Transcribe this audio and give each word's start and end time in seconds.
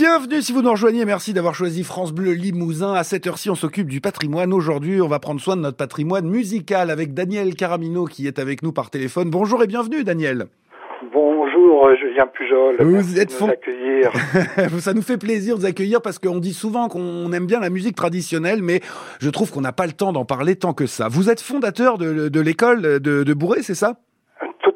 Bienvenue 0.00 0.42
si 0.42 0.52
vous 0.52 0.62
nous 0.62 0.70
rejoignez. 0.70 1.04
Merci 1.04 1.32
d'avoir 1.32 1.56
choisi 1.56 1.82
France 1.82 2.12
Bleu 2.12 2.30
Limousin. 2.30 2.92
À 2.94 3.02
cette 3.02 3.26
heure-ci, 3.26 3.50
on 3.50 3.56
s'occupe 3.56 3.88
du 3.88 4.00
patrimoine. 4.00 4.52
Aujourd'hui, 4.54 5.02
on 5.02 5.08
va 5.08 5.18
prendre 5.18 5.40
soin 5.40 5.56
de 5.56 5.60
notre 5.62 5.76
patrimoine 5.76 6.28
musical 6.28 6.90
avec 6.90 7.14
Daniel 7.14 7.56
Caramino 7.56 8.04
qui 8.04 8.28
est 8.28 8.38
avec 8.38 8.62
nous 8.62 8.70
par 8.70 8.90
téléphone. 8.90 9.28
Bonjour 9.28 9.60
et 9.64 9.66
bienvenue, 9.66 10.04
Daniel. 10.04 10.46
Bonjour, 11.12 11.88
Julien 12.00 12.26
Pujol. 12.32 12.76
Vous 12.78 12.90
Merci 12.92 13.18
êtes 13.18 13.28
de 13.30 13.32
fond- 13.32 13.46
nous 13.48 13.52
accueillir. 13.52 14.78
Ça 14.80 14.94
nous 14.94 15.02
fait 15.02 15.18
plaisir 15.18 15.56
de 15.56 15.60
vous 15.62 15.66
accueillir 15.66 16.00
parce 16.00 16.20
qu'on 16.20 16.38
dit 16.38 16.54
souvent 16.54 16.86
qu'on 16.86 17.32
aime 17.32 17.46
bien 17.46 17.58
la 17.58 17.70
musique 17.70 17.96
traditionnelle, 17.96 18.62
mais 18.62 18.80
je 19.18 19.30
trouve 19.30 19.50
qu'on 19.50 19.62
n'a 19.62 19.72
pas 19.72 19.86
le 19.86 19.92
temps 19.94 20.12
d'en 20.12 20.24
parler 20.24 20.54
tant 20.54 20.74
que 20.74 20.86
ça. 20.86 21.08
Vous 21.08 21.28
êtes 21.28 21.40
fondateur 21.40 21.98
de, 21.98 22.28
de 22.28 22.40
l'école 22.40 22.82
de, 23.00 23.24
de 23.24 23.34
Bourré, 23.34 23.62
c'est 23.64 23.74
ça? 23.74 23.96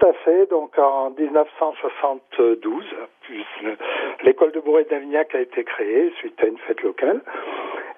Tout 0.03 0.09
à 0.09 0.13
fait. 0.25 0.51
Donc 0.51 0.77
en 0.79 1.11
1972, 1.11 2.85
puis, 3.23 3.45
le- 3.63 3.77
l'école 4.25 4.51
de 4.53 4.59
Bourret 4.61 4.85
d'Avignac 4.91 5.33
a 5.35 5.41
été 5.41 5.63
créée 5.65 6.13
suite 6.19 6.35
à 6.43 6.47
une 6.47 6.59
fête 6.67 6.83
locale. 6.83 7.21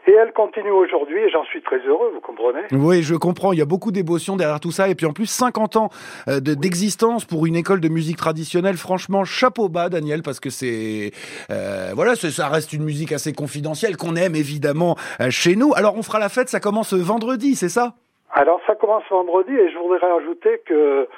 Et 0.06 0.12
elle 0.12 0.32
continue 0.34 0.70
aujourd'hui 0.70 1.18
et 1.18 1.30
j'en 1.30 1.44
suis 1.44 1.62
très 1.62 1.78
heureux, 1.78 2.10
vous 2.12 2.20
comprenez 2.20 2.60
Oui, 2.72 3.02
je 3.02 3.14
comprends. 3.14 3.54
Il 3.54 3.58
y 3.58 3.62
a 3.62 3.66
beaucoup 3.66 3.90
d'émotions 3.90 4.36
derrière 4.36 4.60
tout 4.60 4.70
ça. 4.70 4.88
Et 4.90 4.94
puis 4.94 5.06
en 5.06 5.14
plus, 5.14 5.24
50 5.30 5.76
ans 5.76 5.88
euh, 6.28 6.40
de- 6.40 6.52
d'existence 6.52 7.24
pour 7.24 7.46
une 7.46 7.56
école 7.56 7.80
de 7.80 7.88
musique 7.88 8.18
traditionnelle. 8.18 8.76
Franchement, 8.76 9.24
chapeau 9.24 9.70
bas, 9.70 9.88
Daniel, 9.88 10.20
parce 10.22 10.40
que 10.40 10.50
c'est 10.50 11.10
euh, 11.50 11.92
voilà, 11.94 12.16
ça 12.16 12.48
reste 12.48 12.74
une 12.74 12.84
musique 12.84 13.12
assez 13.12 13.32
confidentielle 13.32 13.96
qu'on 13.96 14.14
aime 14.16 14.34
évidemment 14.34 14.96
euh, 15.22 15.30
chez 15.30 15.56
nous. 15.56 15.72
Alors 15.74 15.96
on 15.96 16.02
fera 16.02 16.18
la 16.18 16.28
fête. 16.28 16.50
Ça 16.50 16.60
commence 16.60 16.92
vendredi, 16.92 17.54
c'est 17.54 17.70
ça? 17.70 17.94
Alors 18.36 18.60
ça 18.66 18.74
commence 18.74 19.04
vendredi 19.10 19.52
et 19.54 19.70
je 19.70 19.78
voudrais 19.78 20.00
rajouter 20.06 20.60
que 20.66 21.08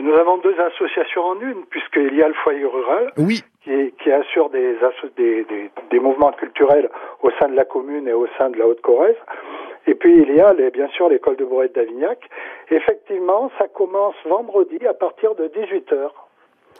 nous 0.00 0.14
avons 0.14 0.38
deux 0.38 0.58
associations 0.60 1.22
en 1.22 1.40
une, 1.40 1.64
puisqu'il 1.66 2.14
y 2.14 2.22
a 2.22 2.28
le 2.28 2.34
foyer 2.34 2.64
rural 2.64 3.12
Oui. 3.18 3.42
qui, 3.64 3.92
qui 4.02 4.12
assure 4.12 4.50
des, 4.50 4.76
asso- 4.82 5.10
des, 5.16 5.44
des, 5.44 5.70
des 5.90 5.98
mouvements 6.00 6.32
culturels 6.32 6.88
au 7.22 7.30
sein 7.40 7.48
de 7.48 7.54
la 7.56 7.64
commune 7.64 8.06
et 8.08 8.12
au 8.12 8.26
sein 8.38 8.50
de 8.50 8.58
la 8.58 8.66
Haute-Corrèze. 8.66 9.16
Et 9.86 9.94
puis 9.94 10.12
il 10.20 10.34
y 10.34 10.40
a 10.40 10.52
les, 10.52 10.70
bien 10.70 10.88
sûr 10.88 11.08
l'école 11.08 11.36
de 11.36 11.44
Bourret 11.44 11.68
d'Avignac. 11.68 12.18
Effectivement, 12.70 13.50
ça 13.58 13.68
commence 13.68 14.16
vendredi 14.28 14.84
à 14.86 14.94
partir 14.94 15.34
de 15.34 15.46
18h 15.48 16.10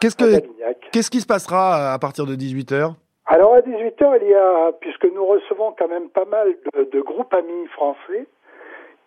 Qu'est-ce 0.00 0.16
que 0.16 0.44
qu'est-ce 0.92 1.10
qui 1.10 1.20
se 1.20 1.26
passera 1.26 1.92
à 1.94 1.98
partir 1.98 2.26
de 2.26 2.34
18 2.34 2.72
h 2.72 2.92
Alors 3.26 3.54
à 3.54 3.60
18h, 3.60 4.18
il 4.20 4.28
y 4.28 4.34
a, 4.34 4.72
puisque 4.80 5.04
nous 5.04 5.24
recevons 5.24 5.74
quand 5.78 5.88
même 5.88 6.10
pas 6.10 6.26
mal 6.26 6.54
de, 6.74 6.84
de 6.84 7.00
groupes 7.00 7.32
amis 7.32 7.66
français 7.68 8.26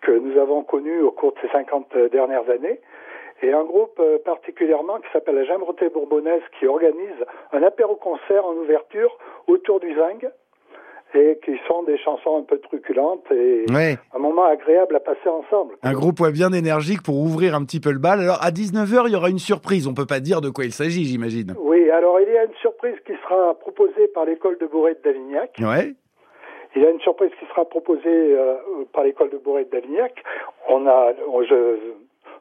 que 0.02 0.11
nous 0.14 0.39
avons 0.39 0.64
connus 0.64 1.02
au 1.02 1.11
cours 1.11 1.33
de 1.33 1.39
ces 1.42 1.50
50 1.50 1.95
dernières 2.11 2.50
années, 2.50 2.80
et 3.42 3.52
un 3.54 3.64
groupe 3.64 4.00
euh, 4.00 4.18
particulièrement 4.23 4.98
qui 4.98 5.08
s'appelle 5.14 5.36
la 5.36 5.45
Jamreté 5.45 5.90
Bourbonnaise 5.90 6.42
qui 6.59 6.68
organise 6.68 7.26
un 7.54 7.64
apéro-concert 7.64 8.45
en 8.45 8.54
ouverture 8.54 9.18
autour 9.48 9.80
du 9.80 9.94
Zing, 9.94 10.30
et 11.16 11.40
qui 11.44 11.58
sont 11.67 11.82
des 11.84 11.98
chansons 11.98 12.38
un 12.38 12.44
peu 12.44 12.60
truculentes 12.60 13.26
et 13.32 13.66
Ouais. 13.72 13.98
un 14.14 14.20
moment 14.20 14.44
agréable 14.45 14.95
à 14.95 15.00
passer 15.00 15.28
ensemble. 15.28 15.76
Un 15.82 15.94
groupe 15.94 16.22
bien 16.32 16.54
énergique 16.54 17.02
pour 17.02 17.17
ouvrir 17.17 17.56
un 17.56 17.64
petit 17.66 17.80
peu 17.80 17.92
le 17.92 17.98
bal. 17.98 18.20
Alors 18.20 18.38
à 18.44 18.52
19h, 18.52 19.06
il 19.08 19.14
y 19.14 19.16
aura 19.16 19.30
une 19.32 19.40
surprise. 19.40 19.88
On 19.88 19.95
peut 19.95 20.06
pas 20.06 20.20
dire 20.20 20.40
de 20.40 20.50
quoi 20.52 20.66
il 20.66 20.72
s'agit, 20.72 21.06
j'imagine. 21.06 21.56
Oui, 21.58 21.90
alors 21.90 22.20
il 22.20 22.32
y 22.32 22.38
a 22.38 22.44
une 22.44 22.54
surprise 22.62 22.94
qui 23.08 23.14
sera 23.23 23.56
proposée 23.56 24.08
par 24.14 24.26
l'école 24.26 24.60
de 24.60 24.67
Bourret 24.67 24.98
d'Avignac. 25.04 25.58
Ouais. 25.62 25.95
Il 26.76 26.84
y 26.84 26.86
a 26.86 26.92
une 26.92 27.00
surprise 27.02 27.32
qui 27.40 27.45
sera 27.48 27.66
proposée 27.66 28.04
euh, 28.06 28.54
par 28.94 29.04
l'école 29.04 29.32
de 29.32 29.38
Bourret 29.40 29.66
d'Avignac. 29.66 30.14
On 30.67 30.86
a, 30.86 31.14
je 31.50 31.78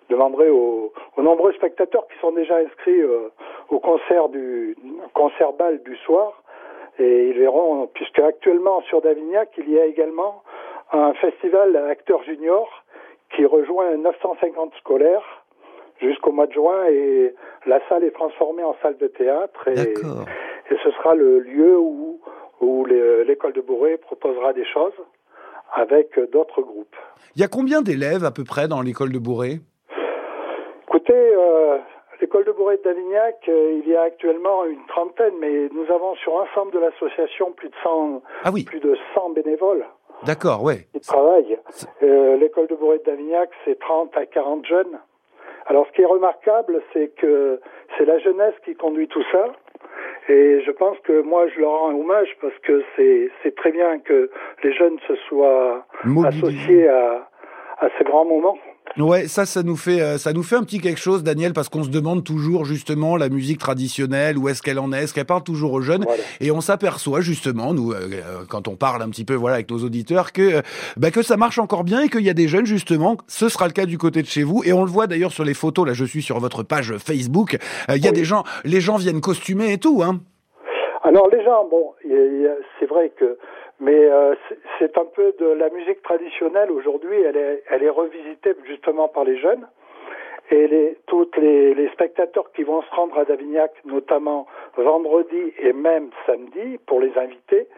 demanderai 0.08 0.50
aux, 0.50 0.92
aux 1.16 1.22
nombreux 1.22 1.52
spectateurs 1.52 2.06
qui 2.08 2.18
sont 2.20 2.32
déjà 2.32 2.56
inscrits 2.56 3.00
euh, 3.00 3.28
au 3.68 3.78
concert 3.78 4.28
du 4.28 4.76
concert 5.14 5.52
bal 5.52 5.82
du 5.82 5.96
soir, 5.98 6.42
et 6.98 7.28
ils 7.28 7.38
verront, 7.38 7.88
puisque 7.94 8.18
actuellement 8.18 8.82
sur 8.82 9.00
d'Avignac, 9.00 9.50
il 9.58 9.70
y 9.70 9.78
a 9.78 9.86
également 9.86 10.42
un 10.92 11.12
festival 11.14 11.76
acteurs 11.76 12.22
juniors 12.24 12.70
qui 13.34 13.44
rejoint 13.44 13.96
950 13.96 14.72
scolaires 14.80 15.44
jusqu'au 16.00 16.32
mois 16.32 16.46
de 16.46 16.52
juin, 16.52 16.86
et 16.86 17.34
la 17.66 17.80
salle 17.88 18.04
est 18.04 18.12
transformée 18.12 18.62
en 18.62 18.74
salle 18.82 18.96
de 18.98 19.08
théâtre. 19.08 19.68
Et, 19.68 19.94
ce 20.70 20.90
sera 20.92 21.14
le 21.14 21.40
lieu 21.40 21.78
où, 21.78 22.20
où 22.60 22.84
l'école 22.84 23.52
de 23.52 23.60
Bourré 23.60 23.96
proposera 23.96 24.52
des 24.52 24.64
choses 24.66 24.92
avec 25.74 26.18
d'autres 26.30 26.62
groupes. 26.62 26.96
Il 27.34 27.40
y 27.40 27.44
a 27.44 27.48
combien 27.48 27.82
d'élèves 27.82 28.24
à 28.24 28.30
peu 28.30 28.44
près 28.44 28.68
dans 28.68 28.80
l'école 28.80 29.12
de 29.12 29.18
Bourré? 29.18 29.60
Écoutez, 30.88 31.12
euh, 31.12 31.76
l'école 32.18 32.44
de 32.44 32.52
Bourré 32.52 32.78
d'Avignac, 32.82 33.36
euh, 33.48 33.78
il 33.84 33.90
y 33.90 33.94
a 33.94 34.02
actuellement 34.02 34.64
une 34.64 34.84
trentaine, 34.86 35.34
mais 35.38 35.68
nous 35.74 35.84
avons 35.94 36.14
sur 36.14 36.32
l'ensemble 36.32 36.72
de 36.72 36.78
l'association 36.78 37.52
plus 37.52 37.68
de 37.68 37.74
100, 37.82 38.22
Ah 38.44 38.50
oui, 38.50 38.64
plus 38.64 38.80
de 38.80 38.96
100 39.14 39.30
bénévoles 39.30 39.84
d'accord, 40.24 40.62
ouais. 40.64 40.86
qui 40.94 41.00
travaillent. 41.00 41.58
Euh, 42.02 42.36
l'école 42.38 42.68
de 42.68 42.74
Bourré 42.74 43.00
d'Avignac, 43.04 43.50
c'est 43.66 43.78
30 43.78 44.16
à 44.16 44.24
40 44.24 44.64
jeunes. 44.64 44.98
Alors, 45.66 45.86
ce 45.88 45.92
qui 45.92 46.00
est 46.00 46.06
remarquable, 46.06 46.80
c'est 46.94 47.08
que 47.16 47.60
c'est 47.98 48.06
la 48.06 48.18
jeunesse 48.18 48.54
qui 48.64 48.74
conduit 48.74 49.08
tout 49.08 49.22
ça. 49.30 49.44
Et 50.30 50.62
je 50.64 50.70
pense 50.70 50.96
que 51.00 51.20
moi, 51.20 51.48
je 51.48 51.60
leur 51.60 51.70
rends 51.70 51.94
hommage 51.94 52.34
parce 52.40 52.56
que 52.60 52.82
c'est 52.96 53.30
c'est 53.42 53.54
très 53.54 53.72
bien 53.72 53.98
que 53.98 54.30
les 54.64 54.72
jeunes 54.72 54.98
se 55.06 55.14
soient 55.28 55.84
associés 56.26 56.88
à, 56.88 57.28
à 57.80 57.88
ce 57.98 58.04
grand 58.04 58.24
moment. 58.24 58.56
Ouais, 58.96 59.28
ça, 59.28 59.46
ça 59.46 59.62
nous 59.62 59.76
fait, 59.76 60.00
euh, 60.00 60.18
ça 60.18 60.32
nous 60.32 60.42
fait 60.42 60.56
un 60.56 60.64
petit 60.64 60.80
quelque 60.80 60.98
chose, 60.98 61.22
Daniel, 61.22 61.52
parce 61.52 61.68
qu'on 61.68 61.84
se 61.84 61.88
demande 61.88 62.24
toujours 62.24 62.64
justement 62.64 63.16
la 63.16 63.28
musique 63.28 63.58
traditionnelle, 63.58 64.36
où 64.36 64.48
est-ce 64.48 64.60
qu'elle 64.60 64.78
en 64.80 64.92
est, 64.92 65.04
est-ce 65.04 65.14
qu'elle 65.14 65.24
parle 65.24 65.44
toujours 65.44 65.72
aux 65.72 65.80
jeunes, 65.80 66.02
Voilà. 66.04 66.22
et 66.40 66.50
on 66.50 66.60
s'aperçoit 66.60 67.20
justement, 67.20 67.74
nous, 67.74 67.92
euh, 67.92 68.08
euh, 68.12 68.44
quand 68.48 68.66
on 68.66 68.74
parle 68.74 69.02
un 69.02 69.08
petit 69.10 69.24
peu, 69.24 69.34
voilà, 69.34 69.54
avec 69.56 69.70
nos 69.70 69.78
auditeurs, 69.84 70.32
que, 70.32 70.42
euh, 70.56 70.62
bah, 70.96 71.12
que 71.12 71.22
ça 71.22 71.36
marche 71.36 71.58
encore 71.60 71.84
bien 71.84 72.00
et 72.02 72.08
qu'il 72.08 72.22
y 72.22 72.30
a 72.30 72.34
des 72.34 72.48
jeunes 72.48 72.66
justement. 72.66 73.16
Ce 73.28 73.48
sera 73.48 73.66
le 73.66 73.72
cas 73.72 73.86
du 73.86 73.98
côté 73.98 74.20
de 74.22 74.26
chez 74.26 74.42
vous, 74.42 74.62
et 74.64 74.72
on 74.72 74.82
le 74.84 74.90
voit 74.90 75.06
d'ailleurs 75.06 75.32
sur 75.32 75.44
les 75.44 75.54
photos. 75.54 75.86
Là, 75.86 75.92
je 75.92 76.04
suis 76.04 76.22
sur 76.22 76.40
votre 76.40 76.64
page 76.64 76.96
Facebook. 76.98 77.54
euh, 77.90 77.96
Il 77.96 78.02
y 78.04 78.08
a 78.08 78.10
Oui. 78.10 78.16
des 78.16 78.24
gens, 78.24 78.42
les 78.64 78.80
gens 78.80 78.96
viennent 78.96 79.20
costumés 79.20 79.72
et 79.72 79.78
tout, 79.78 80.02
hein. 80.02 80.20
Alors 81.04 81.28
les 81.30 81.42
gens, 81.44 81.68
bon, 81.70 81.92
c'est 82.80 82.86
vrai 82.86 83.12
que, 83.18 83.38
mais 83.80 83.94
euh, 84.10 84.34
c'est- 84.78 84.96
un 84.98 85.04
peu 85.04 85.32
de 85.38 85.46
la 85.46 85.68
musique 85.70 86.02
traditionnelle 86.02 86.70
aujourd'hui. 86.70 87.20
Elle 87.22 87.36
est, 87.36 87.62
elle 87.70 87.82
est 87.82 87.90
revisitée 87.90 88.54
justement 88.64 89.08
par 89.08 89.24
les 89.24 89.36
jeunes 89.38 89.66
et 90.50 90.66
les, 90.66 90.96
toutes 91.06 91.36
les, 91.36 91.74
les 91.74 91.88
spectateurs 91.90 92.50
qui 92.52 92.62
vont 92.64 92.82
se 92.82 92.90
rendre 92.94 93.18
à 93.18 93.24
Davignac, 93.24 93.72
notamment 93.84 94.46
vendredi 94.76 95.52
et 95.58 95.72
même 95.72 96.10
samedi, 96.26 96.78
pour 96.86 97.00
les 97.00 97.16
invités, 97.18 97.68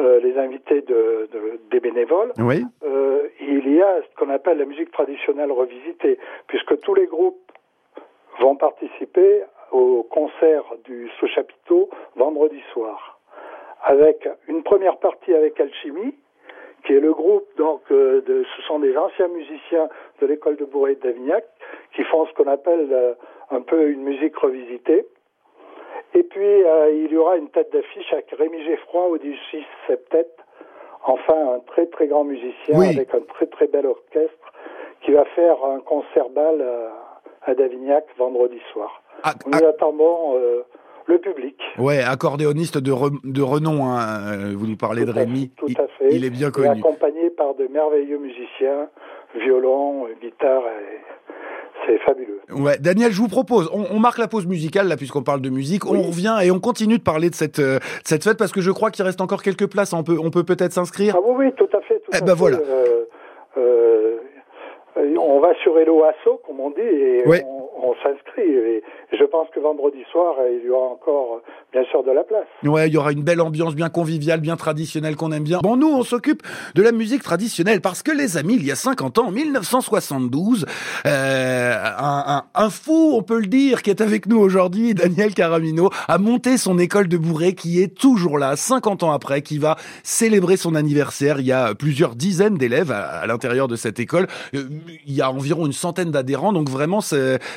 euh, 0.00 0.20
les 0.20 0.38
invités 0.38 0.80
de, 0.82 1.28
de- 1.32 1.60
des 1.70 1.80
bénévoles. 1.80 2.32
Oui. 2.38 2.64
Euh, 2.84 3.28
il 3.40 3.74
y 3.74 3.82
a 3.82 4.00
ce 4.02 4.16
qu'on 4.16 4.30
appelle 4.30 4.58
la 4.58 4.64
musique 4.64 4.92
traditionnelle 4.92 5.50
revisitée, 5.52 6.18
puisque 6.46 6.78
tous 6.80 6.94
les 6.94 7.06
groupes 7.06 7.40
vont 8.40 8.56
participer 8.56 9.42
au 9.72 10.04
concert 10.04 10.64
du 10.84 11.10
sous-chapiteau 11.18 11.90
vendredi 12.16 12.60
soir, 12.72 13.13
avec 13.84 14.28
une 14.48 14.62
première 14.62 14.96
partie 14.98 15.32
avec 15.34 15.60
Alchimie, 15.60 16.14
qui 16.84 16.92
est 16.94 17.00
le 17.00 17.12
groupe, 17.12 17.46
donc, 17.56 17.80
euh, 17.90 18.20
de, 18.22 18.44
ce 18.56 18.62
sont 18.62 18.78
des 18.78 18.96
anciens 18.96 19.28
musiciens 19.28 19.88
de 20.20 20.26
l'école 20.26 20.56
de 20.56 20.64
Bourret 20.64 20.96
d'Avignac, 20.96 21.44
qui 21.94 22.02
font 22.04 22.26
ce 22.26 22.32
qu'on 22.34 22.50
appelle 22.50 22.88
euh, 22.92 23.14
un 23.50 23.60
peu 23.60 23.88
une 23.88 24.02
musique 24.02 24.36
revisitée. 24.36 25.06
Et 26.14 26.22
puis, 26.22 26.40
euh, 26.64 26.92
il 26.92 27.10
y 27.12 27.16
aura 27.16 27.36
une 27.36 27.48
tête 27.50 27.72
d'affiche 27.72 28.12
avec 28.12 28.30
Rémi 28.38 28.62
Geffroy 28.64 29.06
au 29.08 29.18
16 29.18 29.34
septet, 29.86 30.28
enfin 31.04 31.54
un 31.56 31.60
très 31.60 31.86
très 31.86 32.06
grand 32.06 32.24
musicien 32.24 32.78
Oui. 32.78 32.88
avec 32.88 33.14
un 33.14 33.20
très 33.20 33.46
très 33.46 33.66
bel 33.66 33.86
orchestre 33.86 34.52
qui 35.02 35.12
va 35.12 35.24
faire 35.26 35.62
un 35.64 35.80
concert 35.80 36.28
bal 36.30 36.64
à 37.42 37.54
Davignac 37.54 38.06
vendredi 38.16 38.60
soir. 38.72 39.02
Ah, 39.22 39.32
Nous 39.46 39.66
attendons 39.66 40.36
euh, 40.36 40.62
le 41.06 41.18
public. 41.18 41.56
Ouais, 41.78 42.00
accordéoniste 42.00 42.78
de, 42.78 42.92
re- 42.92 43.18
de 43.24 43.42
renom, 43.42 43.84
hein. 43.86 43.98
euh, 44.32 44.54
vous 44.56 44.66
nous 44.66 44.76
parlez 44.76 45.04
de 45.04 45.12
Tout 45.12 45.18
Rémi. 45.18 45.50
tout 45.56 45.66
Il- 45.68 45.78
à 45.80 45.86
fait. 45.98 46.08
il 46.10 46.24
est 46.24 46.30
bien 46.30 46.48
Et 46.48 46.52
connu. 46.52 46.68
accompagné 46.68 47.30
par 47.30 47.54
de 47.54 47.66
merveilleux 47.66 48.18
musiciens, 48.18 48.88
violon, 49.34 50.06
guitare, 50.22 50.62
et 50.66 51.00
c'est 51.86 51.98
fabuleux. 51.98 52.40
Ouais, 52.50 52.78
Daniel, 52.78 53.12
je 53.12 53.20
vous 53.20 53.28
propose, 53.28 53.68
on, 53.74 53.84
on 53.94 53.98
marque 53.98 54.18
la 54.18 54.28
pause 54.28 54.46
musicale 54.46 54.88
là 54.88 54.96
puisqu'on 54.96 55.22
parle 55.22 55.40
de 55.40 55.50
musique, 55.50 55.84
on 55.86 56.00
revient 56.02 56.36
et 56.42 56.50
on 56.50 56.60
continue 56.60 56.98
de 56.98 57.02
parler 57.02 57.28
de 57.30 57.34
cette 57.34 57.58
euh, 57.58 57.78
cette 58.04 58.24
fête 58.24 58.38
parce 58.38 58.52
que 58.52 58.60
je 58.60 58.70
crois 58.70 58.90
qu'il 58.90 59.04
reste 59.04 59.20
encore 59.20 59.42
quelques 59.42 59.68
places, 59.70 59.92
on 59.92 60.02
peut 60.04 60.16
on 60.22 60.30
peut 60.30 60.44
peut-être 60.44 60.72
s'inscrire. 60.72 61.14
Ah 61.16 61.20
oui, 61.22 61.46
oui, 61.46 61.52
tout 61.56 61.68
à 61.76 61.80
fait. 61.82 61.96
Tout 62.00 62.10
Eh 62.12 62.16
à 62.16 62.20
ben 62.20 62.28
fait. 62.28 62.34
voilà. 62.34 62.56
Euh, 62.58 63.04
euh, 63.58 64.16
euh, 64.96 65.16
on 65.18 65.40
va 65.40 65.52
sur 65.62 65.78
Hello 65.78 66.04
Asso, 66.04 66.40
comme 66.46 66.60
on 66.60 66.70
dit, 66.70 66.80
et 66.80 67.26
Ouais. 67.26 67.42
on, 67.46 67.63
on 67.76 67.94
s'inscrit. 68.02 68.42
Et 68.42 68.82
je 69.12 69.24
pense 69.24 69.48
que 69.54 69.60
vendredi 69.60 70.02
soir, 70.10 70.36
il 70.50 70.66
y 70.66 70.70
aura 70.70 70.86
encore, 70.86 71.40
bien 71.72 71.84
sûr, 71.90 72.02
de 72.04 72.10
la 72.10 72.22
place. 72.22 72.46
Ouais, 72.62 72.88
il 72.88 72.94
y 72.94 72.96
aura 72.96 73.12
une 73.12 73.22
belle 73.22 73.40
ambiance 73.40 73.74
bien 73.74 73.88
conviviale, 73.88 74.40
bien 74.40 74.56
traditionnelle 74.56 75.16
qu'on 75.16 75.32
aime 75.32 75.44
bien. 75.44 75.60
Bon, 75.62 75.76
nous, 75.76 75.88
on 75.88 76.02
s'occupe 76.02 76.42
de 76.74 76.82
la 76.82 76.92
musique 76.92 77.22
traditionnelle 77.22 77.80
parce 77.80 78.02
que 78.02 78.12
les 78.12 78.36
amis, 78.36 78.54
il 78.54 78.64
y 78.64 78.72
a 78.72 78.76
50 78.76 79.18
ans, 79.18 79.26
en 79.26 79.30
1972, 79.30 80.66
euh, 81.06 81.74
un, 82.54 82.70
fou, 82.70 83.12
on 83.14 83.22
peut 83.22 83.40
le 83.40 83.46
dire, 83.46 83.82
qui 83.82 83.90
est 83.90 84.00
avec 84.00 84.26
nous 84.26 84.38
aujourd'hui, 84.38 84.94
Daniel 84.94 85.34
Caramino, 85.34 85.90
a 86.08 86.18
monté 86.18 86.56
son 86.56 86.78
école 86.78 87.08
de 87.08 87.16
bourré 87.16 87.54
qui 87.54 87.82
est 87.82 87.94
toujours 87.96 88.38
là, 88.38 88.56
50 88.56 89.02
ans 89.02 89.12
après, 89.12 89.42
qui 89.42 89.58
va 89.58 89.76
célébrer 90.02 90.56
son 90.56 90.74
anniversaire. 90.74 91.40
Il 91.40 91.46
y 91.46 91.52
a 91.52 91.74
plusieurs 91.74 92.14
dizaines 92.14 92.56
d'élèves 92.56 92.90
à, 92.92 93.26
l'intérieur 93.26 93.68
de 93.68 93.76
cette 93.76 94.00
école. 94.00 94.26
Euh, 94.54 94.64
il 95.06 95.14
y 95.14 95.22
a 95.22 95.30
environ 95.30 95.66
une 95.66 95.72
centaine 95.72 96.10
d'adhérents, 96.10 96.52
donc 96.52 96.68
vraiment, 96.68 97.00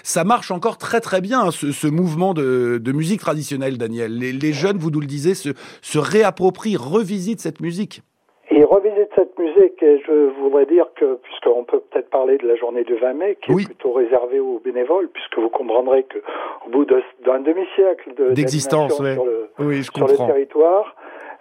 ça 0.07 0.23
marche 0.23 0.51
encore 0.51 0.77
très 0.77 1.01
très 1.01 1.19
bien, 1.19 1.41
hein, 1.41 1.51
ce, 1.51 1.73
ce 1.73 1.87
mouvement 1.87 2.33
de, 2.33 2.77
de, 2.77 2.91
musique 2.93 3.19
traditionnelle, 3.19 3.77
Daniel. 3.77 4.17
Les, 4.17 4.31
les, 4.31 4.53
jeunes, 4.53 4.77
vous 4.77 4.89
nous 4.89 5.01
le 5.01 5.05
disiez, 5.05 5.35
se, 5.35 5.49
se 5.81 5.99
réapproprient, 5.99 6.77
revisitent 6.77 7.41
cette 7.41 7.59
musique. 7.59 8.01
Et 8.49 8.63
revisitent 8.63 9.11
cette 9.15 9.37
musique, 9.37 9.83
et 9.83 10.01
je 10.07 10.31
voudrais 10.39 10.65
dire 10.65 10.85
que, 10.95 11.15
puisqu'on 11.15 11.65
peut 11.65 11.81
peut-être 11.91 12.09
parler 12.09 12.37
de 12.37 12.47
la 12.47 12.55
journée 12.55 12.85
du 12.85 12.95
20 12.95 13.13
mai, 13.15 13.37
qui 13.41 13.51
est 13.51 13.65
plutôt 13.65 13.91
réservée 13.91 14.39
aux 14.39 14.61
bénévoles, 14.63 15.09
puisque 15.09 15.39
vous 15.39 15.49
comprendrez 15.49 16.03
qu'au 16.03 16.69
bout 16.69 16.85
d'un 16.85 17.41
demi-siècle 17.41 18.13
d'existence 18.31 18.95
sur, 18.95 19.03
le, 19.03 19.49
oui, 19.59 19.83
sur 19.83 20.07
le 20.07 20.15
territoire, 20.15 20.95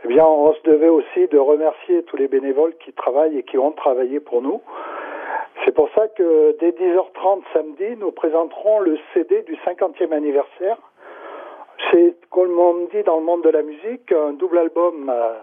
eh 0.05 0.09
bien, 0.09 0.25
on 0.25 0.53
se 0.53 0.63
devait 0.69 0.89
aussi 0.89 1.29
de 1.31 1.39
remercier 1.39 2.03
tous 2.03 2.17
les 2.17 2.27
bénévoles 2.27 2.75
qui 2.85 2.93
travaillent 2.93 3.39
et 3.39 3.43
qui 3.45 3.59
ont 3.59 3.71
travaillé 3.71 4.19
pour 4.19 4.43
nous. 4.43 4.61
C'est 5.77 5.83
pour 5.83 5.95
ça 5.95 6.09
que 6.09 6.57
dès 6.59 6.71
10h30 6.71 7.43
samedi, 7.53 7.99
nous 7.99 8.11
présenterons 8.11 8.81
le 8.81 8.97
CD 9.13 9.43
du 9.43 9.57
50e 9.57 10.11
anniversaire. 10.11 10.79
C'est, 11.91 12.15
comme 12.31 12.59
on 12.59 12.87
dit 12.87 13.03
dans 13.03 13.19
le 13.19 13.25
monde 13.25 13.43
de 13.43 13.51
la 13.51 13.61
musique, 13.61 14.11
un 14.11 14.33
double 14.33 14.57
album 14.57 15.11
euh, 15.11 15.35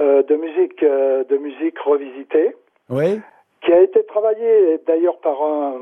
euh, 0.00 0.22
de 0.22 0.36
musique 0.36 0.82
euh, 0.82 1.24
de 1.24 1.38
musique 1.38 1.78
revisitée. 1.78 2.54
Oui. 2.90 3.22
Qui 3.62 3.72
a 3.72 3.80
été 3.80 4.04
travaillé 4.04 4.80
d'ailleurs 4.86 5.16
par 5.20 5.42
un. 5.42 5.78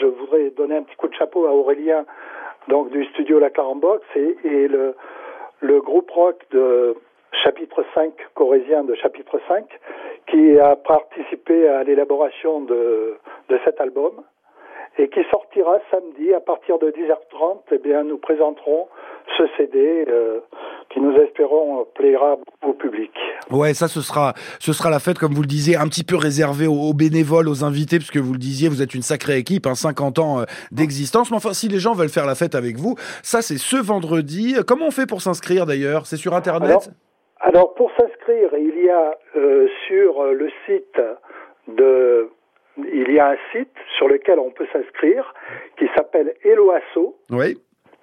Je 0.00 0.06
voudrais 0.06 0.48
donner 0.56 0.76
un 0.76 0.82
petit 0.84 0.96
coup 0.96 1.08
de 1.08 1.14
chapeau 1.14 1.44
à 1.44 1.50
Aurélien, 1.50 2.06
donc 2.68 2.88
du 2.88 3.04
studio 3.04 3.38
La 3.38 3.50
Carambox 3.50 4.02
et, 4.16 4.34
et 4.44 4.66
le, 4.66 4.94
le 5.60 5.82
groupe 5.82 6.10
rock 6.10 6.42
de 6.52 6.96
chapitre 7.42 7.84
5, 7.94 8.12
corésien 8.34 8.84
de 8.84 8.94
chapitre 8.94 9.40
5, 9.48 9.64
qui 10.28 10.58
a 10.58 10.76
participé 10.76 11.68
à 11.68 11.84
l'élaboration 11.84 12.60
de, 12.60 13.16
de 13.48 13.58
cet 13.64 13.80
album 13.80 14.22
et 14.98 15.08
qui 15.08 15.20
sortira 15.30 15.78
samedi 15.90 16.32
à 16.32 16.40
partir 16.40 16.78
de 16.78 16.90
10h30. 16.90 17.58
Eh 17.72 17.78
bien, 17.78 18.02
nous 18.02 18.18
présenterons 18.18 18.88
ce 19.36 19.42
CD 19.56 20.04
euh, 20.08 20.40
qui 20.90 21.00
nous 21.00 21.14
espérons 21.16 21.86
plaira 21.94 22.36
au 22.66 22.72
public. 22.72 23.10
Ouais, 23.50 23.74
ça 23.74 23.88
ce 23.88 24.00
sera 24.00 24.34
ce 24.58 24.72
sera 24.72 24.88
la 24.88 24.98
fête 24.98 25.18
comme 25.18 25.34
vous 25.34 25.42
le 25.42 25.48
disiez, 25.48 25.76
un 25.76 25.88
petit 25.88 26.04
peu 26.04 26.16
réservée 26.16 26.66
aux, 26.66 26.94
bénévoles, 26.94 27.48
aux 27.48 27.64
invités 27.64 27.98
puisque 27.98 28.16
vous 28.16 28.32
le 28.32 28.38
disiez, 28.38 28.68
vous 28.68 28.82
êtes 28.82 28.94
une 28.94 29.02
sacrée 29.02 29.36
équipe, 29.36 29.66
hein, 29.66 29.74
50 29.74 30.18
ans 30.18 30.40
euh, 30.40 30.44
d'existence. 30.72 31.30
Mais 31.30 31.36
enfin, 31.36 31.52
si 31.52 31.68
les 31.68 31.78
gens 31.78 31.92
veulent 31.92 32.08
faire 32.08 32.26
la 32.26 32.34
fête 32.34 32.54
avec 32.54 32.76
vous, 32.76 32.94
ça 33.22 33.42
c'est 33.42 33.58
ce 33.58 33.76
vendredi. 33.76 34.56
Comment 34.66 34.86
on 34.86 34.90
fait 34.90 35.06
pour 35.06 35.20
s'inscrire 35.20 35.66
d'ailleurs? 35.66 36.06
C'est 36.06 36.16
sur 36.16 36.34
internet? 36.34 36.70
Alors 36.70 36.82
pour 37.76 37.90
s'inscrire, 37.98 38.50
il 38.56 38.84
y 38.84 38.90
a 38.90 39.16
euh, 39.36 39.68
sur 39.86 40.24
le 40.24 40.50
site 40.66 41.00
de 41.68 42.30
il 42.78 43.10
y 43.10 43.18
a 43.18 43.30
un 43.30 43.36
site 43.52 43.74
sur 43.96 44.06
lequel 44.06 44.38
on 44.38 44.50
peut 44.50 44.66
s'inscrire 44.70 45.32
qui 45.78 45.86
s'appelle 45.96 46.34
Eloasso. 46.44 47.16
Oui. 47.30 47.58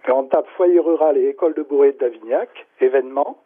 On 0.08 0.24
tape 0.24 0.48
foyer 0.58 0.80
rural 0.80 1.18
et 1.18 1.30
école 1.30 1.54
de 1.54 1.62
bourrée 1.62 1.92
de 1.94 1.98
Davignac, 2.00 2.50
événements 2.82 3.38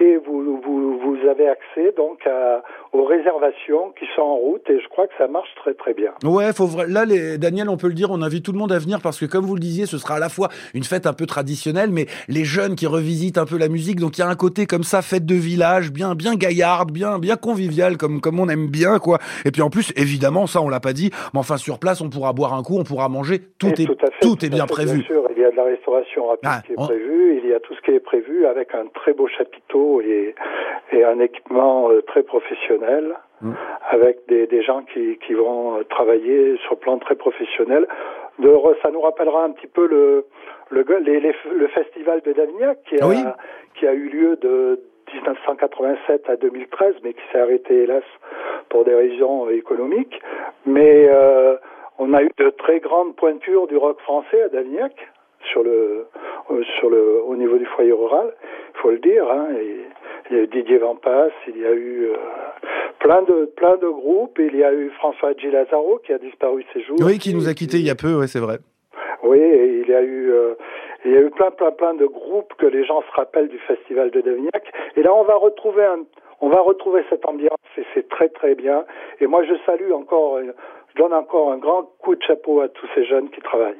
et 0.00 0.16
vous, 0.16 0.60
vous, 0.64 0.98
vous 0.98 1.28
avez 1.28 1.48
accès 1.48 1.92
donc 1.96 2.26
à, 2.26 2.62
aux 2.92 3.04
réservations 3.04 3.92
qui 3.98 4.06
sont 4.16 4.22
en 4.22 4.36
route 4.36 4.68
et 4.68 4.80
je 4.80 4.88
crois 4.88 5.06
que 5.06 5.14
ça 5.18 5.28
marche 5.28 5.54
très 5.56 5.74
très 5.74 5.94
bien. 5.94 6.12
Ouais, 6.24 6.52
faut 6.52 6.68
là 6.86 7.04
les 7.04 7.38
Daniel, 7.38 7.68
on 7.68 7.76
peut 7.76 7.88
le 7.88 7.94
dire, 7.94 8.10
on 8.10 8.22
invite 8.22 8.44
tout 8.44 8.52
le 8.52 8.58
monde 8.58 8.72
à 8.72 8.78
venir 8.78 9.00
parce 9.02 9.18
que 9.20 9.26
comme 9.26 9.44
vous 9.44 9.54
le 9.54 9.60
disiez, 9.60 9.86
ce 9.86 9.98
sera 9.98 10.16
à 10.16 10.18
la 10.18 10.28
fois 10.28 10.48
une 10.74 10.84
fête 10.84 11.06
un 11.06 11.12
peu 11.12 11.26
traditionnelle 11.26 11.90
mais 11.92 12.06
les 12.28 12.44
jeunes 12.44 12.74
qui 12.74 12.86
revisitent 12.86 13.38
un 13.38 13.46
peu 13.46 13.58
la 13.58 13.68
musique 13.68 14.00
donc 14.00 14.18
il 14.18 14.20
y 14.20 14.24
a 14.24 14.28
un 14.28 14.34
côté 14.34 14.66
comme 14.66 14.82
ça 14.84 15.02
fête 15.02 15.26
de 15.26 15.34
village, 15.34 15.92
bien 15.92 16.14
bien 16.14 16.34
gaillarde, 16.34 16.90
bien 16.90 17.18
bien 17.18 17.36
convivial 17.36 17.96
comme 17.96 18.20
comme 18.20 18.40
on 18.40 18.48
aime 18.48 18.68
bien 18.68 18.98
quoi. 18.98 19.18
Et 19.44 19.50
puis 19.50 19.62
en 19.62 19.70
plus 19.70 19.92
évidemment, 19.96 20.46
ça 20.46 20.60
on 20.60 20.68
l'a 20.68 20.80
pas 20.80 20.92
dit, 20.92 21.10
mais 21.32 21.40
enfin 21.40 21.56
sur 21.56 21.78
place, 21.78 22.00
on 22.00 22.10
pourra 22.10 22.32
boire 22.32 22.54
un 22.54 22.62
coup, 22.62 22.78
on 22.78 22.84
pourra 22.84 23.08
manger, 23.08 23.40
tout 23.58 23.68
est 23.68 23.86
tout, 24.20 24.44
est 24.44 24.48
bien 24.48 24.66
prévu. 24.66 24.98
Bien 24.98 25.06
sûr, 25.06 25.24
il 25.36 25.42
y 25.42 25.44
a 25.44 25.50
de 25.50 25.56
la 25.56 25.64
restauration 25.64 26.26
rapide 26.26 26.50
ah, 26.50 26.62
qui 26.66 26.72
est 26.72 26.76
prévue, 26.76 27.40
il 27.42 27.50
y 27.50 27.54
a 27.54 27.60
tout 27.60 27.74
ce 27.74 27.80
qui 27.82 27.90
est 27.92 28.00
prévu 28.00 28.46
avec 28.46 28.74
un 28.74 28.86
très 28.94 29.12
beau 29.12 29.28
chapiteau 29.28 29.83
et, 30.00 30.34
un 30.92 31.18
équipement 31.18 31.90
euh, 31.90 32.02
très 32.02 32.22
professionnel 32.22 33.16
mm. 33.40 33.52
avec 33.90 34.18
des, 34.28 34.62
gens 34.62 34.82
qui, 34.82 35.34
vont 35.34 35.78
euh, 35.78 35.82
travailler 35.84 36.56
sur 36.58 36.78
plan 36.78 36.98
très 36.98 37.16
professionnel. 37.16 37.88
De, 38.38 38.56
ça 38.82 38.90
nous 38.92 39.00
rappellera 39.00 39.44
un 39.44 39.50
petit 39.50 39.66
peu 39.66 39.86
le, 39.86 40.24
le, 40.70 40.84
le 40.84 41.66
festival 41.68 42.20
de 42.22 42.32
Davignac 42.32 42.78
qui 42.84 42.96
a, 43.00 43.36
qui 43.74 43.86
a 43.88 43.92
eu 43.92 44.08
lieu 44.08 44.36
de 44.36 44.80
1987 45.12 46.28
à 46.28 46.36
2013, 46.36 46.94
mais 47.02 47.12
qui 47.12 47.20
s'est 47.32 47.40
arrêté 47.40 47.82
hélas 47.82 48.04
pour 48.68 48.84
des 48.84 48.94
raisons 48.94 49.48
économiques. 49.50 50.20
Mais 50.66 51.08
euh, 51.08 51.56
on 51.98 52.12
a 52.14 52.22
eu 52.22 52.30
de 52.38 52.50
très 52.50 52.80
grandes 52.80 53.14
pointures 53.16 53.66
du 53.66 53.76
rock 53.76 54.00
français 54.00 54.42
à 54.42 54.48
Davignac 54.48 54.92
sur 55.50 55.62
le 55.62 56.06
sur 56.78 56.88
le 56.88 57.22
au 57.22 57.36
niveau 57.36 57.58
du 57.58 57.66
foyer 57.66 57.92
rural 57.92 58.32
faut 58.84 58.90
le 58.90 58.98
dire. 58.98 59.24
Hein, 59.30 59.48
il 60.30 60.36
y 60.36 60.40
a 60.40 60.42
eu 60.42 60.46
Didier 60.46 60.78
Vampas, 60.78 61.30
il 61.48 61.58
y 61.58 61.66
a 61.66 61.72
eu 61.72 62.06
euh, 62.06 62.16
plein 62.98 63.22
de 63.22 63.50
plein 63.56 63.76
de 63.76 63.88
groupes. 63.88 64.38
Il 64.38 64.56
y 64.56 64.62
a 64.62 64.72
eu 64.72 64.90
François 64.90 65.32
Gilazaro 65.32 66.00
qui 66.04 66.12
a 66.12 66.18
disparu 66.18 66.64
ces 66.72 66.82
jours. 66.82 66.98
Oui, 67.00 67.18
qui 67.18 67.34
nous 67.34 67.48
a 67.48 67.54
quittés 67.54 67.78
il 67.78 67.86
y 67.86 67.90
a 67.90 67.94
peu, 67.94 68.14
oui, 68.14 68.28
c'est 68.28 68.40
vrai. 68.40 68.58
Oui, 69.22 69.38
et 69.38 69.80
il 69.80 69.88
y 69.88 69.94
a 69.94 70.02
eu 70.02 70.30
euh, 70.30 70.54
il 71.06 71.12
y 71.12 71.16
a 71.16 71.20
eu 71.20 71.30
plein 71.30 71.50
plein 71.50 71.70
plein 71.70 71.94
de 71.94 72.04
groupes 72.04 72.52
que 72.58 72.66
les 72.66 72.84
gens 72.84 73.00
se 73.00 73.16
rappellent 73.16 73.48
du 73.48 73.58
festival 73.60 74.10
de 74.10 74.20
Davignac. 74.20 74.64
Et 74.96 75.02
là, 75.02 75.14
on 75.14 75.24
va 75.24 75.36
retrouver 75.36 75.84
un, 75.84 76.04
on 76.42 76.50
va 76.50 76.60
retrouver 76.60 77.02
cette 77.08 77.26
ambiance 77.26 77.56
et 77.78 77.84
c'est 77.94 78.08
très 78.08 78.28
très 78.28 78.54
bien. 78.54 78.84
Et 79.20 79.26
moi, 79.26 79.44
je 79.44 79.54
salue 79.64 79.92
encore 79.92 80.36
euh, 80.36 80.52
je 80.94 81.02
donne 81.02 81.12
encore 81.12 81.52
un 81.52 81.58
grand 81.58 81.82
coup 81.98 82.14
de 82.14 82.22
chapeau 82.26 82.60
à 82.60 82.68
tous 82.68 82.86
ces 82.94 83.04
jeunes 83.06 83.28
qui 83.30 83.40
travaillent. 83.40 83.74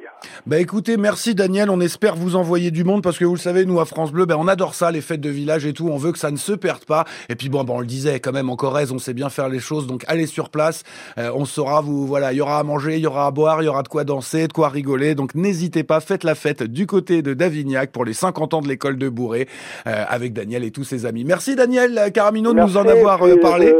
Bah 0.47 0.59
écoutez, 0.59 0.97
merci 0.97 1.35
Daniel, 1.35 1.71
on 1.71 1.81
espère 1.81 2.17
vous 2.17 2.37
envoyer 2.37 2.71
du 2.71 2.85
monde 2.85 3.03
parce 3.03 3.19
que 3.19 3.25
vous 3.25 3.35
le 3.35 3.41
savez, 3.41 3.65
nous 3.65 3.81
à 3.81 3.85
France 3.85 4.13
Bleu, 4.13 4.27
ben 4.27 4.37
on 4.39 4.49
adore 4.49 4.75
ça, 4.75 4.91
les 4.91 5.01
fêtes 5.01 5.21
de 5.21 5.31
village 5.31 5.67
et 5.67 5.73
tout, 5.73 5.89
on 5.89 5.97
veut 5.97 6.13
que 6.13 6.19
ça 6.19 6.31
ne 6.31 6.37
se 6.37 6.53
perde 6.53 6.85
pas. 6.85 7.05
Et 7.29 7.37
puis 7.37 7.49
bon, 7.49 7.65
bon 7.65 7.77
on 7.77 7.81
le 7.81 7.87
disait 7.87 8.21
quand 8.21 8.33
même 8.33 8.51
en 8.51 8.57
Corrèze, 8.57 8.93
on 8.93 8.99
sait 8.99 9.15
bien 9.15 9.29
faire 9.29 9.49
les 9.49 9.61
choses, 9.61 9.87
donc 9.87 10.05
allez 10.09 10.27
sur 10.27 10.51
place, 10.51 10.83
euh, 11.19 11.31
on 11.35 11.45
saura 11.45 11.81
vous, 11.81 12.07
voilà, 12.07 12.33
il 12.33 12.37
y 12.37 12.41
aura 12.41 12.59
à 12.59 12.63
manger, 12.63 12.97
il 12.97 13.01
y 13.01 13.07
aura 13.07 13.27
à 13.27 13.31
boire, 13.31 13.63
il 13.63 13.67
y 13.67 13.69
aura 13.69 13.83
de 13.83 13.89
quoi 13.89 14.05
danser, 14.05 14.49
de 14.49 14.53
quoi 14.53 14.69
rigoler, 14.69 15.15
donc 15.15 15.35
n'hésitez 15.35 15.85
pas, 15.85 16.01
faites 16.01 16.25
la 16.25 16.35
fête 16.35 16.63
du 16.63 16.87
côté 16.87 17.23
de 17.23 17.35
Davignac 17.35 17.93
pour 17.93 18.05
les 18.05 18.15
50 18.15 18.55
ans 18.55 18.61
de 18.61 18.69
l'école 18.69 18.99
de 18.99 19.09
Bourré 19.09 19.47
euh, 19.87 20.05
avec 20.09 20.33
Daniel 20.33 20.65
et 20.65 20.71
tous 20.71 20.85
ses 20.85 21.07
amis. 21.07 21.25
Merci 21.25 21.55
Daniel 21.55 22.11
Caramino 22.13 22.53
de 22.53 22.61
nous 22.61 22.77
en 22.77 22.87
avoir 22.87 23.25
euh, 23.25 23.37
parlé. 23.37 23.73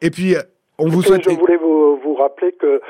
Et 0.00 0.10
puis 0.10 0.36
on 0.78 0.88
vous 0.88 1.02
souhaite. 1.02 1.28
Je 1.28 1.36
voulais 1.36 1.56
vous, 1.56 1.96
vous 2.02 2.14
rappeler 2.14 2.52
que 2.52 2.80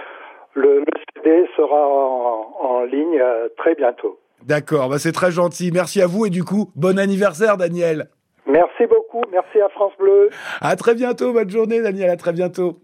le, 0.55 0.85
CD 1.15 1.47
sera 1.57 1.87
en, 1.87 2.85
ligne 2.85 3.19
euh, 3.21 3.49
très 3.57 3.75
bientôt. 3.75 4.19
D'accord, 4.45 4.89
bah 4.89 4.99
c'est 4.99 5.13
très 5.13 5.31
gentil. 5.31 5.71
Merci 5.73 6.01
à 6.01 6.07
vous 6.07 6.27
et 6.27 6.31
du 6.31 6.45
coup, 6.45 6.71
bon 6.77 6.99
anniversaire 6.99 7.57
Daniel. 7.57 8.09
Merci 8.47 8.87
beaucoup, 8.87 9.23
merci 9.33 9.61
à 9.61 9.69
France 9.71 9.93
Bleu. 9.99 10.31
À 10.61 10.77
très 10.77 10.95
bientôt, 10.95 11.33
bonne 11.33 11.51
journée 11.51 11.83
Daniel, 11.83 12.11
à 12.11 12.17
très 12.17 12.33
bientôt. 12.33 12.77